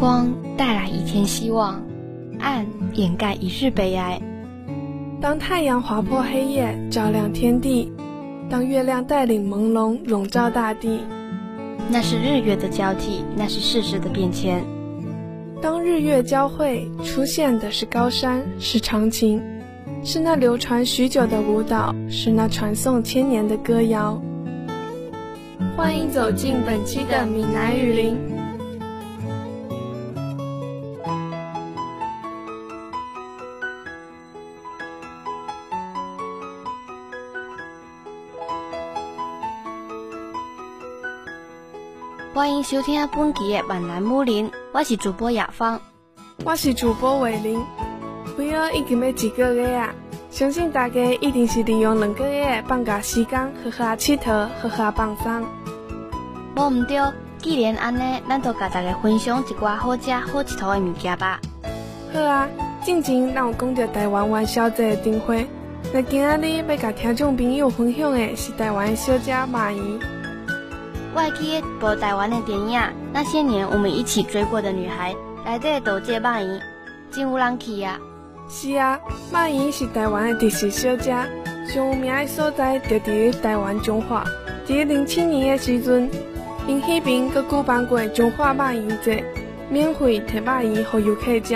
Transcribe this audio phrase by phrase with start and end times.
[0.00, 1.78] 光带来一天希望，
[2.38, 4.18] 暗掩盖一日悲哀。
[5.20, 7.92] 当太阳划破黑夜，照亮天地；
[8.48, 11.00] 当月亮带领朦胧，笼罩大地。
[11.90, 14.64] 那是日月的交替，那是世事的变迁。
[15.60, 19.38] 当日月交汇，出现的是高山，是长琴，
[20.02, 24.18] 是那流传许久的舞蹈，是那传颂千年的歌谣。
[25.76, 28.39] 欢迎走进本期的闽南语林。
[42.40, 45.78] 欢迎收听本期的《万南木林》，我是主播雅芳，
[46.42, 47.60] 我是主播伟林。
[48.38, 49.94] 为了已经要一个月啊，
[50.30, 55.44] 相信大家一定是利用两个月放假时间，好好佚佗，好好放松。
[56.56, 56.98] 无毋对，
[57.36, 61.38] 既然安尼，咱就甲大家分享一寡好食好佚佗的物件吧。
[62.14, 62.48] 好啊，
[62.82, 65.46] 进前咱有讲着台湾元宵节的灯会，
[65.92, 70.00] 那今仔日要甲听众朋友分享的是台湾小姐马姨。
[71.22, 72.80] 我记一部台湾的电影
[73.12, 76.58] 《那些年我们一起追过的女孩》，内底都这马姨，
[77.10, 77.98] 真有人气啊！
[78.48, 78.98] 是啊，
[79.30, 81.10] 马姨是台湾的特色小姐，
[81.68, 84.24] 上有名的所在就伫台湾中华。
[84.66, 86.10] 伫零七年的时阵，
[86.66, 89.22] 因迄边佮举办过中华马姨节，
[89.68, 91.54] 免费摕马姨给游客食。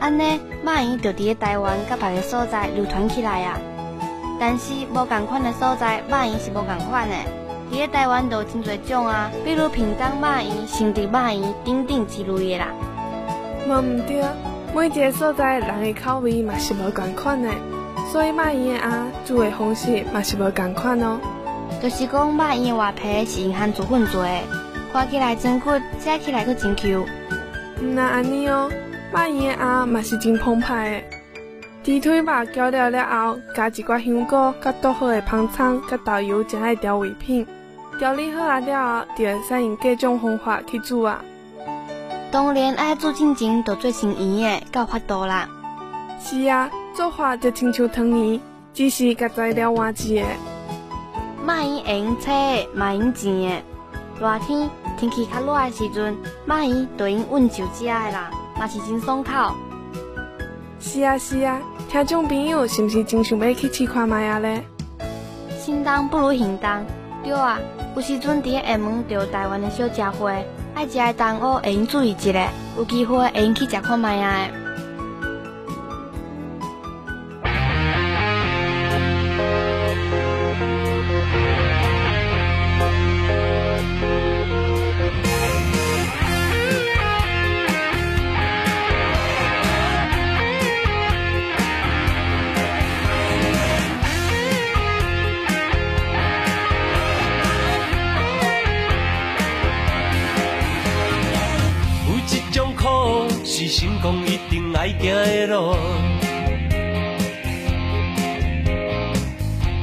[0.00, 3.56] 安尼，马姨就伫台湾甲别个所在流传起来啊。
[4.40, 7.14] 但是无共款的所在，马姨是无共款的。
[7.70, 12.68] 伫台湾都真侪种啊，比如平江马姨、新竹马姨等等之类的啦。
[13.66, 14.24] 无毋对，
[14.74, 17.48] 每一个所在人的口味嘛是无共款的，
[18.10, 21.18] 所以马姨的鸭煮的方式嘛是无共款哦。
[21.80, 24.30] 就是讲马姨外皮是用番薯粉做的，
[24.92, 27.06] 看起来真骨，食起来佫真 Q。
[27.94, 28.68] 那安尼哦，
[29.12, 31.02] 马姨的鸭嘛是真澎湃
[31.84, 37.46] 的，猪腿肉搅了了后，加一寡香菇、甲剁好的香葱、甲豆油，加爱调味品。
[38.00, 41.22] 调理好啊了，就会使用各种方法去煮啊。
[42.32, 45.46] 当然爱做进前，就做成圆的，够法度啦。
[46.18, 48.40] 是啊，做法就亲像汤圆，
[48.72, 50.26] 只是甲材料换一个。
[51.44, 53.62] 卖用用切的，马用煎的。
[54.18, 56.16] 热天天气较热的时阵，
[56.46, 59.54] 卖用就用温酒食的啦，嘛是真爽口。
[60.80, 61.60] 是啊是啊，
[61.90, 64.62] 听众朋友是毋是真想要去试看卖啊咧？
[65.58, 66.70] 心动不如行动，
[67.22, 67.58] 对啊。
[67.96, 70.32] 有时阵伫厦门着台湾的小食货，
[70.74, 74.48] 爱食的同学会用注意一下，有机会会用去食看卖啊。
[104.98, 105.76] 行的路，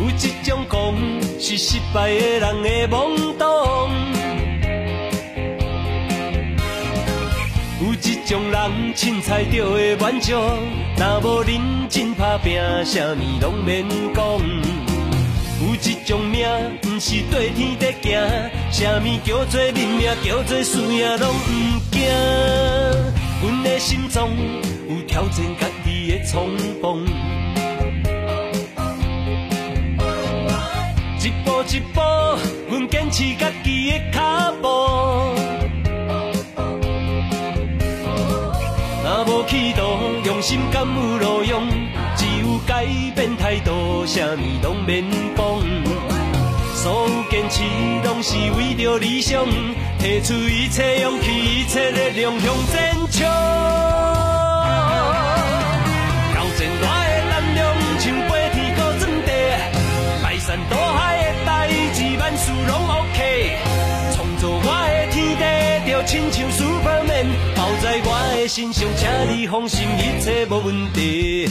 [0.00, 0.94] 有一种狂
[1.38, 3.90] 是失败的人的懵懂，
[7.80, 10.32] 有一种人凊彩就会满足，
[10.96, 14.40] 若无认真打拼，啥物拢免讲。
[15.64, 16.46] 有一种命，
[16.80, 18.20] 不是对天在行，
[18.72, 22.02] 啥物叫做认命，叫做输赢拢唔惊。
[23.42, 24.30] 阮的心中
[24.88, 27.04] 有挑战家己的冲动，
[31.18, 32.00] 一步一步，
[32.70, 34.68] 阮坚持家己的脚步。
[39.02, 39.82] 若无企图，
[40.24, 41.68] 用心敢有路用？
[42.14, 42.86] 只有改
[43.16, 45.04] 变态度，啥物拢免
[45.36, 45.60] 讲。
[46.76, 47.64] 所有坚持，
[48.04, 49.44] 拢是为着理想，
[49.98, 53.20] 提出一切勇气，一切力量向前冲。
[56.32, 57.60] 挑战我的胆量，
[58.00, 59.30] 像飞天高钻地，
[60.22, 63.16] 排山倒海的代志，万事拢 OK。
[64.14, 65.44] 创造我的天地，
[65.90, 69.00] 就亲像 Superman，包在我的身上，请
[69.36, 71.48] 你放心，一切无问题。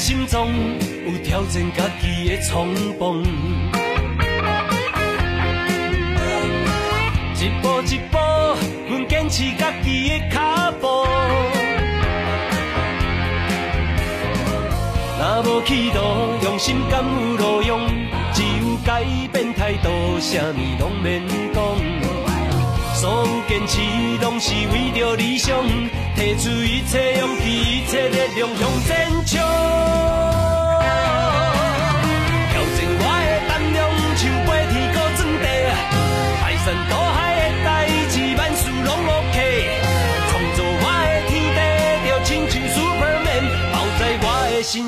[0.00, 0.50] 心中
[1.04, 3.22] 有挑战家己的冲荡，
[7.36, 8.18] 一步一步，
[8.88, 10.86] 阮坚持家己的脚步。
[15.18, 15.98] 若无企图，
[16.44, 17.86] 用心敢有路用？
[18.32, 21.62] 只有改变态度，啥物拢免讲。
[22.94, 23.82] 所有坚持，
[24.22, 25.62] 拢是为着理想，
[26.16, 29.09] 提出一切勇气，一切力量向前。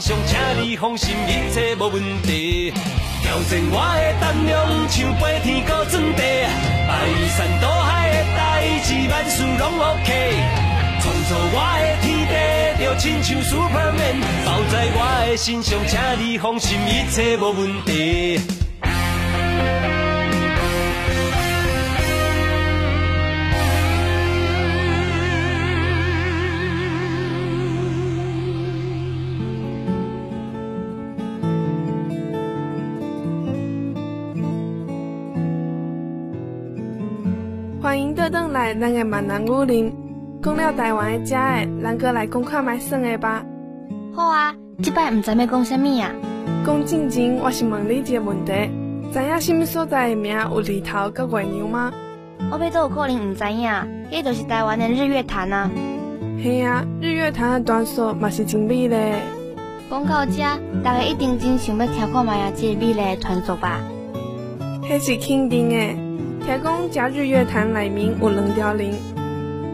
[0.03, 2.73] 我的身上，请你放心，一切无问题。
[3.23, 6.23] 挑战我的胆量，像飞天高钻地，
[6.89, 7.07] 排
[7.37, 8.41] 山倒海的代
[8.83, 10.09] 志，万事拢 OK。
[11.01, 12.35] 创造我的天地，
[12.85, 18.62] 就亲像 Superman，包在我的身上，请你放心，一切无问题。
[37.83, 39.93] 欢迎倒转来咱的闽南语林，
[40.41, 43.45] 讲了台湾的食的，咱哥来讲看卖耍的吧。
[44.15, 46.09] 好啊，即摆毋知要讲啥物啊？
[46.65, 48.53] 讲正经，我是问你一个问题，
[49.13, 51.93] 知影什么所在的名有日头甲月娘吗？
[52.53, 53.69] 我要都有可能毋知影，
[54.13, 55.69] 迄就是台湾的日月潭啊。
[56.41, 59.15] 嘿啊，日月潭的传说嘛是真美嘞。
[59.91, 60.41] 讲到这，
[60.85, 63.81] 大家一定真想要听看卖啊，这个美丽的传说吧？
[64.85, 66.12] 迄是肯定的。
[66.45, 68.93] 听讲，食日月坛内面有两条龙，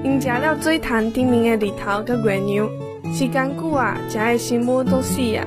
[0.04, 2.68] 因食了水潭顶面的日头甲月娘，
[3.10, 5.42] 时间久啊，食的生物都死啊。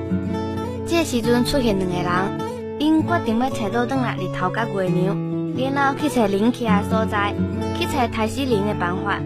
[0.84, 5.16] 这时阵出现两个人，因决定要找倒转来日头甲月娘，
[5.72, 7.32] 然后去找灵起的所在，
[7.78, 9.20] 去找杀死灵的办法。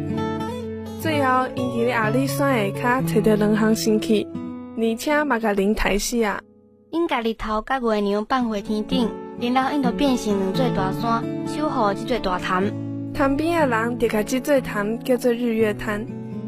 [1.00, 4.28] 最后，因伫咧阿里山下骹找到两项神器，
[4.76, 6.38] 而且嘛甲灵杀死啊。
[6.90, 9.08] 因甲日头甲月娘放回天顶。
[9.38, 12.64] 然后因就变成两座大山，守护这座大潭。
[13.12, 16.04] 潭边的人就甲这座潭叫做日月潭，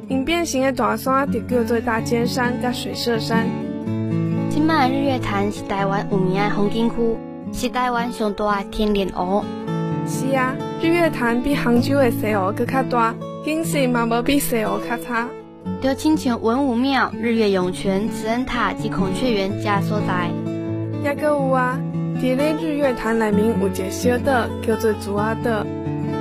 [0.08, 3.46] 因变成的大山就叫做大尖山甲水社山。
[4.50, 7.16] 今麦日月潭是台湾有名的风景区，
[7.52, 9.44] 是台湾上大的天然湖。
[10.06, 13.14] 是啊，日月潭比杭州的西湖搁较大，
[13.44, 15.28] 景色嘛无比西湖较差。
[15.82, 20.30] 就亲像文武庙、日月涌泉、慈恩塔及孔雀园这所在。
[21.04, 21.78] 也搁有啊。
[22.20, 25.64] 伫咧日月潭内面有一个小岛，叫做竹仔岛，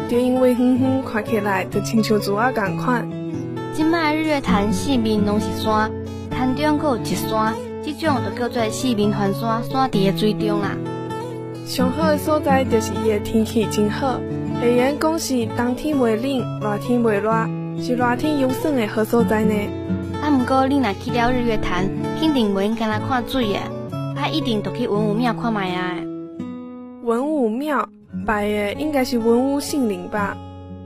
[0.07, 3.09] 就因为远远看起来就亲像竹仔共款。
[3.73, 5.91] 即摆日月潭四面拢是山，
[6.29, 10.77] 潭中阁有一山，这种就叫做四面环山，山伫个水中啦。
[11.65, 14.19] 上好的所在就是伊的天气真好，
[14.61, 19.53] 会言讲是冬天袂冷，热天袂热，是热天游耍的好所在呢。
[20.21, 21.89] 啊，毋过你若去了日月潭，
[22.19, 23.59] 肯定袂用干那看水的。
[24.19, 25.95] 他一定都去文武庙看卖啊！
[27.03, 27.87] 文武庙
[28.25, 30.35] 拜的应该是文武圣灵吧？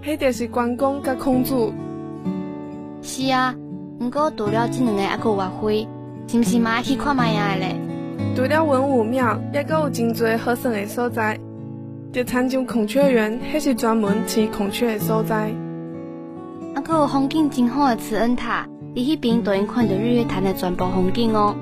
[0.03, 1.71] 迄就是关公甲孔子。
[3.01, 3.55] 是啊，
[3.97, 5.87] 不过除了这两个，还有外会，
[6.27, 7.75] 是毋是嘛爱去看卖啊嘞？
[8.35, 11.39] 除了文武庙，还阁有真多好耍的所在，
[12.11, 15.51] 就参像孔雀园，迄是专门饲孔雀的所在。
[16.75, 21.55] 啊，阁有风景真好的慈恩塔，伫迄边都能看到日月潭的全部风景哦。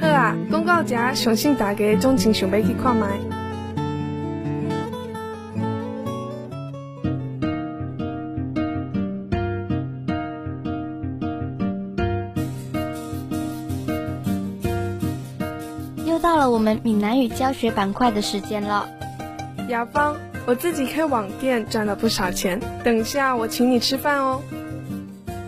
[0.00, 3.18] 好啊，讲到这，相信大家总真想要去看卖。
[16.04, 18.88] 又到了我们闽南语教学板块的时间了。
[19.68, 24.40] 雅芳，我自己开网店赚了不少钱，等下我请你吃饭哦。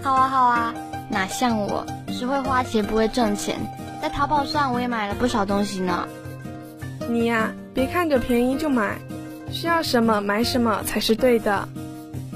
[0.03, 0.75] 好啊，好啊，
[1.11, 3.57] 哪像我，只会花钱不会挣钱。
[4.01, 6.07] 在淘宝上我也买了不少东西呢。
[7.09, 8.99] 你呀，别看着便宜就买，
[9.51, 11.69] 需要什么买什么才是对的。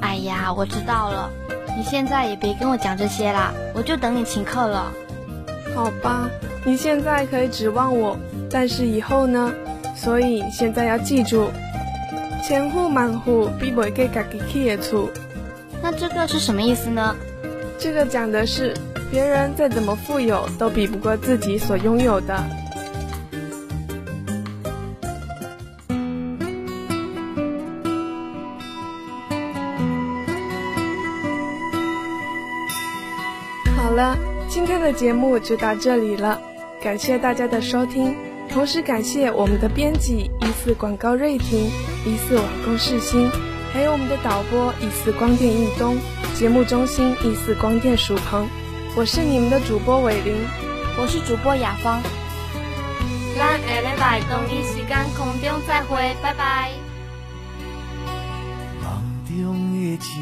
[0.00, 1.30] 哎呀，我知道了，
[1.76, 4.92] 你现在也别跟我讲这些啦，我就等你请客了。
[5.74, 6.28] 好吧，
[6.64, 8.16] 你现在可以指望我，
[8.50, 9.52] 但是以后呢？
[9.94, 11.50] 所以现在要记住，
[12.42, 15.10] 千户万户比不给自己起的厝。
[15.82, 17.14] 那这个是什么意思呢？
[17.78, 18.74] 这个讲的是。
[19.12, 22.34] 别人再怎么富有，都比不过自己所拥有的。
[33.76, 34.16] 好了，
[34.48, 36.40] 今天的节目就到这里了。
[36.82, 38.16] 感谢大家的收听，
[38.48, 41.66] 同时感谢我们的编辑疑似广告瑞婷、
[42.06, 43.30] 疑似网工世新，
[43.74, 45.98] 还有我们的导播疑似光电易东，
[46.34, 48.48] 节目中心疑似光电曙鹏。
[48.94, 50.36] 我是你们的主播伟玲，
[50.98, 52.02] 我是主播雅芳。
[53.38, 56.72] 咱下礼拜同一时间空中再会，拜拜。
[58.82, 60.20] 梦中的情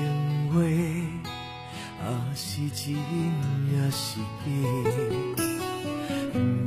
[0.52, 2.94] 话，也是真
[3.74, 4.48] 也是假。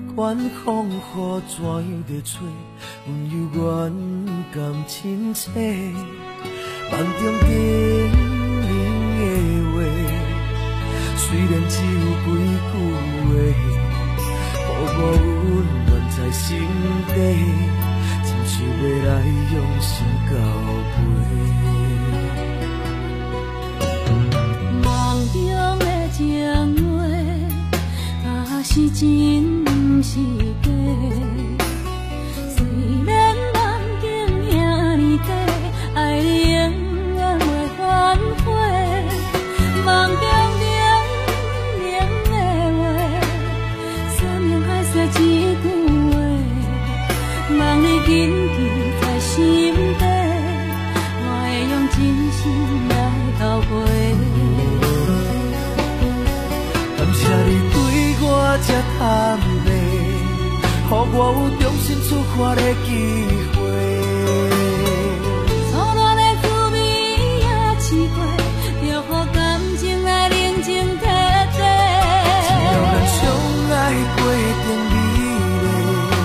[0.07, 0.99] 不管风雨
[1.47, 2.45] 怎样在吹，
[3.07, 3.63] 阮犹原
[4.53, 5.49] 甘亲切。
[6.91, 7.49] 梦中叮
[11.33, 13.59] 虽然只有几句话，予
[14.69, 14.69] 我
[15.01, 15.43] 温
[15.87, 16.45] 暖在心
[17.07, 17.15] 底，
[18.23, 19.09] 真想要来
[19.51, 19.91] 用心
[20.29, 20.31] 交
[20.93, 20.95] 陪。
[24.83, 24.85] 梦
[25.33, 25.41] 中
[25.79, 26.15] 的情
[26.95, 27.01] 话，
[28.29, 28.29] 啊
[28.61, 29.01] 是真。
[61.15, 62.89] 我有重新出发的机
[63.53, 63.59] 会。
[65.69, 66.43] 错乱的滋
[66.73, 66.75] 味
[67.37, 67.45] 也
[67.79, 68.17] 试过，
[68.81, 69.37] 就予感
[69.77, 71.05] 情来冷静体体。
[71.53, 71.61] 只
[72.65, 73.19] 要咱相
[73.69, 73.73] 爱
[74.17, 74.17] 过
[74.63, 75.29] 程美丽，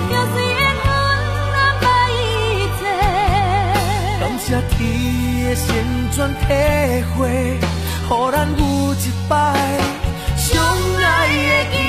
[0.09, 0.85] 就算缘分
[1.53, 2.11] 难把一
[2.79, 2.81] 切。
[4.19, 4.77] 感谢天
[5.45, 5.67] 的旋
[6.15, 6.41] 转体
[7.15, 7.21] 会，
[8.09, 8.61] 予咱有
[8.95, 9.33] 一摆
[10.35, 10.49] 相
[10.97, 11.88] 爱的机会。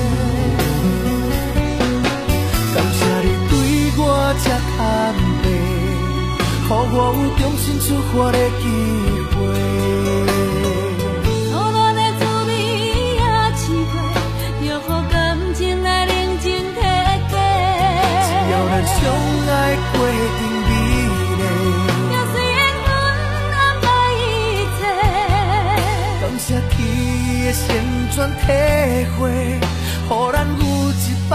[7.13, 8.63] 有重新出发的机
[9.31, 9.35] 会。
[11.49, 12.49] 错乱的滋味
[13.15, 13.21] 也
[13.57, 13.93] 试过，
[14.61, 15.13] 就予感
[15.53, 16.79] 情来冷静体
[17.29, 17.33] 体。
[18.27, 18.95] 只要咱相
[19.47, 19.51] 爱
[19.91, 20.71] 过程美丽，
[22.11, 22.87] 就算缘分
[23.51, 24.15] 难把一
[24.77, 24.79] 切。
[26.21, 26.79] 感谢天
[27.45, 27.59] 的旋
[28.15, 28.43] 转体
[29.17, 29.19] 会，
[30.07, 31.33] 予咱有一摆。